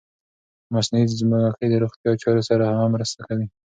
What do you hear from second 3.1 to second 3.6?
کوي.